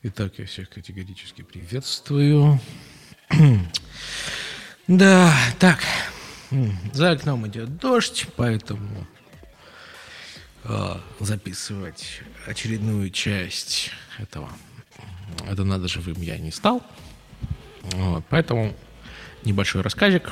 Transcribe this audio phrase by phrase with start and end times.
[0.00, 2.60] Итак, я всех категорически приветствую.
[4.86, 5.80] да, так,
[6.92, 9.08] за окном идет дождь, поэтому
[10.62, 14.48] э, записывать очередную часть этого
[15.50, 16.80] «Это надо живым» я не стал.
[17.82, 18.76] Вот, поэтому
[19.44, 20.30] небольшой рассказик,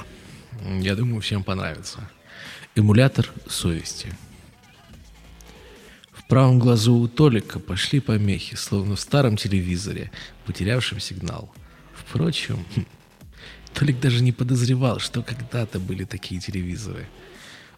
[0.62, 2.08] я думаю, всем понравится.
[2.76, 4.14] Эмулятор совести–
[6.26, 10.10] в правом глазу у Толика пошли помехи, словно в старом телевизоре,
[10.44, 11.54] потерявшем сигнал.
[11.94, 12.66] Впрочем,
[13.74, 17.06] Толик даже не подозревал, что когда-то были такие телевизоры.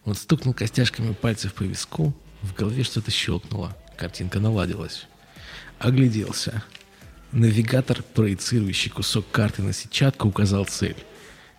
[0.06, 5.06] Он стукнул костяшками пальцев по виску, в голове что-то щелкнуло, картинка наладилась.
[5.78, 6.62] Огляделся.
[7.32, 10.96] Навигатор, проецирующий кусок карты на сетчатку, указал цель.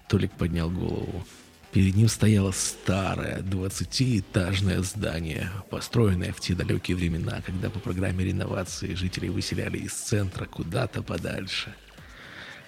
[0.07, 1.23] Толик поднял голову.
[1.71, 8.95] Перед ним стояло старое двадцатиэтажное здание, построенное в те далекие времена, когда по программе реновации
[8.95, 11.75] жители выселяли из центра куда-то подальше.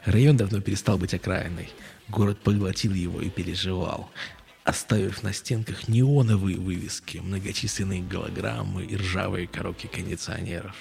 [0.05, 1.69] Район давно перестал быть окраиной.
[2.09, 4.11] Город поглотил его и переживал,
[4.65, 10.75] оставив на стенках неоновые вывески, многочисленные голограммы и ржавые коробки кондиционеров.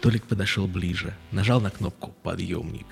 [0.00, 2.86] Толик подошел ближе, нажал на кнопку «Подъемник».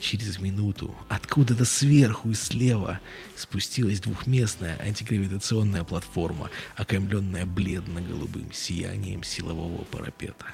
[0.00, 3.00] Через минуту откуда-то сверху и слева
[3.36, 10.46] спустилась двухместная антигравитационная платформа, окаймленная бледно-голубым сиянием силового парапета.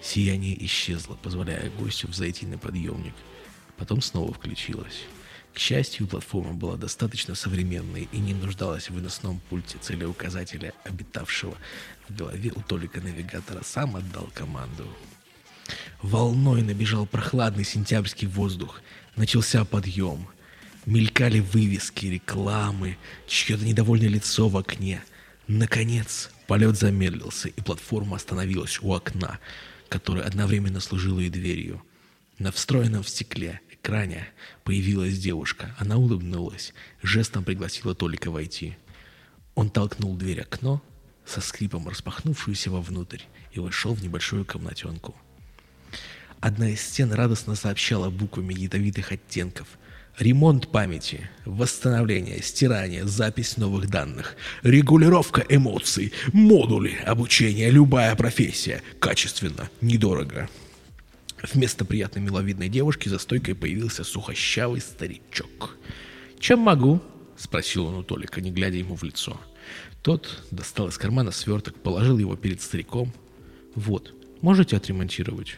[0.00, 3.14] Сияние исчезло, позволяя гостю взойти на подъемник.
[3.76, 5.02] Потом снова включилось.
[5.54, 11.56] К счастью, платформа была достаточно современной и не нуждалась в выносном пульте целеуказателя, обитавшего
[12.08, 14.84] в голове у Толика навигатора, сам отдал команду.
[16.02, 18.80] Волной набежал прохладный сентябрьский воздух.
[19.16, 20.28] Начался подъем.
[20.86, 25.02] Мелькали вывески, рекламы, чье-то недовольное лицо в окне.
[25.46, 29.38] Наконец, полет замедлился, и платформа остановилась у окна,
[29.88, 31.82] которое одновременно служило и дверью.
[32.38, 34.28] На встроенном в стекле экране
[34.64, 35.74] появилась девушка.
[35.78, 38.76] Она улыбнулась, жестом пригласила Толика войти.
[39.54, 40.82] Он толкнул дверь окно,
[41.24, 43.22] со скрипом распахнувшуюся вовнутрь,
[43.52, 45.14] и вошел в небольшую комнатенку.
[46.44, 49.66] Одна из стен радостно сообщала буквами ядовитых оттенков.
[50.18, 58.82] Ремонт памяти, восстановление, стирание, запись новых данных, регулировка эмоций, модули, обучение, любая профессия.
[58.98, 60.50] Качественно, недорого.
[61.54, 65.78] Вместо приятной миловидной девушки за стойкой появился сухощавый старичок.
[66.38, 67.00] «Чем могу?»—
[67.38, 69.40] спросил он у Толика, не глядя ему в лицо.
[70.02, 73.14] Тот достал из кармана сверток, положил его перед стариком.
[73.74, 74.12] «Вот,
[74.42, 75.56] можете отремонтировать?»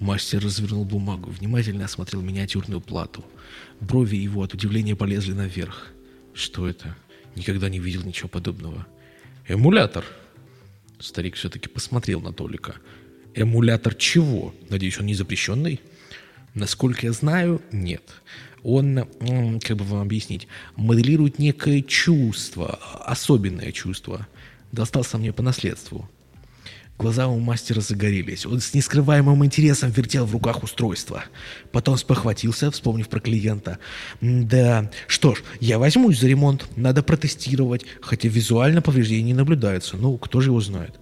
[0.00, 3.22] Мастер развернул бумагу, внимательно осмотрел миниатюрную плату.
[3.80, 5.92] Брови его от удивления полезли наверх.
[6.32, 6.96] Что это?
[7.36, 8.86] Никогда не видел ничего подобного.
[9.46, 10.06] Эмулятор.
[10.98, 12.76] Старик все-таки посмотрел на Толика.
[13.34, 14.54] Эмулятор чего?
[14.70, 15.80] Надеюсь, он не запрещенный?
[16.54, 18.02] Насколько я знаю, нет.
[18.62, 19.06] Он,
[19.62, 24.26] как бы вам объяснить, моделирует некое чувство, особенное чувство.
[24.72, 26.08] Достался мне по наследству.
[27.00, 28.44] Глаза у мастера загорелись.
[28.44, 31.24] Он с нескрываемым интересом вертел в руках устройство.
[31.72, 33.78] Потом спохватился, вспомнив про клиента.
[34.20, 36.66] Да, что ж, я возьмусь за ремонт.
[36.76, 37.86] Надо протестировать.
[38.02, 39.96] Хотя визуально повреждений не наблюдается.
[39.96, 41.00] Ну, кто же его знает.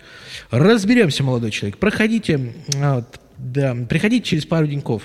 [0.53, 1.79] Разберемся, молодой человек.
[1.79, 2.55] Проходите.
[2.77, 5.03] Вот, да, приходите через пару деньков.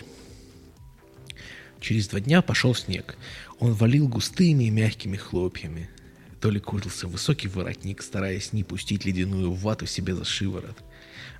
[1.82, 3.18] Через два дня пошел снег.
[3.58, 5.90] Он валил густыми и мягкими хлопьями.
[6.44, 10.76] Толик курился высокий воротник, стараясь не пустить ледяную вату себе за шиворот.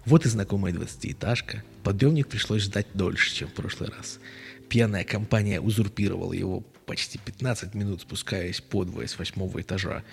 [0.06, 1.62] Вот и знакомая двадцатиэтажка.
[1.84, 4.22] Подъемник пришлось ждать дольше, чем в прошлый раз.
[4.70, 10.04] Пьяная компания узурпировала его почти 15 минут, спускаясь подвое с восьмого этажа.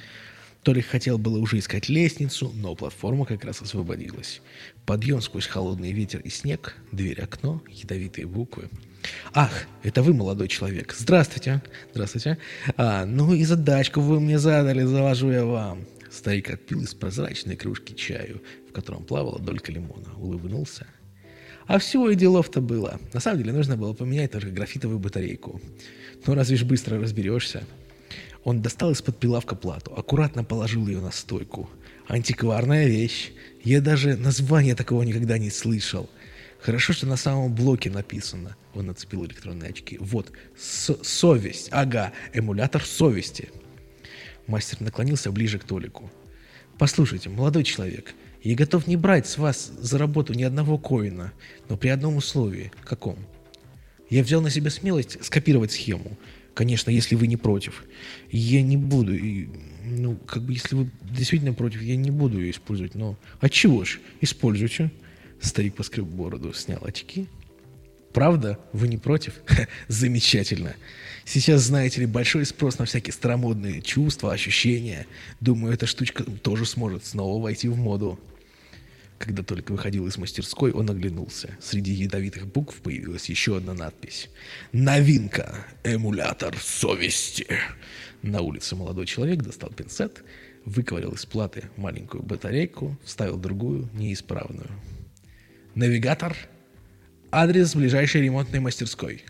[0.62, 4.42] Толик хотел было уже искать лестницу, но платформа как раз освободилась.
[4.84, 8.68] Подъем сквозь холодный ветер и снег, дверь окно, ядовитые буквы—
[9.32, 10.94] Ах, это вы, молодой человек.
[10.96, 11.62] Здравствуйте.
[11.92, 12.38] Здравствуйте.
[12.76, 15.86] А, ну и задачку вы мне задали, заложу я вам.
[16.10, 20.12] Старик отпил из прозрачной кружки чаю, в котором плавала долька лимона.
[20.16, 20.86] Улыбнулся.
[21.66, 23.00] А всего и делов-то было.
[23.12, 25.60] На самом деле нужно было поменять только графитовую батарейку.
[26.26, 27.62] Ну разве ж быстро разберешься?
[28.44, 31.68] Он достал из-под прилавка плату, аккуратно положил ее на стойку.
[32.08, 33.32] Антикварная вещь.
[33.62, 36.08] Я даже названия такого никогда не слышал–
[36.60, 38.56] Хорошо, что на самом блоке написано.
[38.74, 39.96] Он нацепил электронные очки.
[39.98, 41.68] Вот, совесть.
[41.70, 43.48] Ага, эмулятор совести.
[44.46, 46.10] Мастер наклонился ближе к Толику.
[46.78, 51.32] Послушайте, молодой человек, я готов не брать с вас за работу ни одного коина,
[51.68, 52.72] но при одном условии.
[52.84, 53.18] Каком?
[54.08, 56.16] Я взял на себя смелость скопировать схему.
[56.60, 57.84] Конечно, если вы не против.
[58.30, 59.48] Я не буду, и,
[59.82, 63.16] ну, как бы, если вы действительно против, я не буду ее использовать, но...
[63.40, 63.98] А чего ж?
[64.20, 64.90] Используйте.
[65.40, 67.28] Старик поскреб бороду, снял очки.
[68.12, 68.58] Правда?
[68.74, 69.36] Вы не против?
[69.88, 70.76] Замечательно.
[71.24, 75.06] Сейчас, знаете ли, большой спрос на всякие старомодные чувства, ощущения.
[75.40, 78.20] Думаю, эта штучка тоже сможет снова войти в моду.
[79.20, 81.54] Когда только выходил из мастерской, он оглянулся.
[81.60, 84.30] Среди ядовитых букв появилась еще одна надпись.
[84.72, 85.66] «Новинка!
[85.84, 87.46] Эмулятор совести!»
[88.22, 90.24] На улице молодой человек достал пинцет,
[90.64, 94.70] выковырял из платы маленькую батарейку, вставил другую, неисправную.
[95.74, 96.34] «Навигатор!
[97.30, 99.22] Адрес ближайшей ремонтной мастерской!»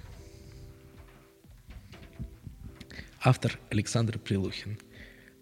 [3.21, 4.79] Автор Александр Прилухин.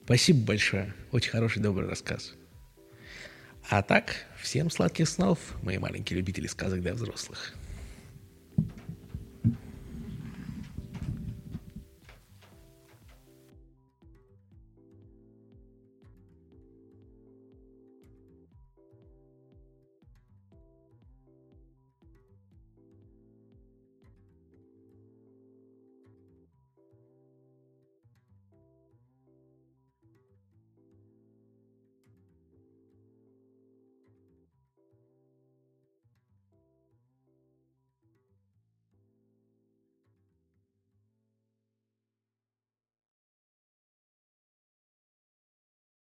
[0.07, 0.95] Спасибо большое.
[1.13, 2.38] Очень хороший, добрый рассказ.
[3.71, 7.55] А так, всем сладких снов, мои маленькие любители сказок для взрослых.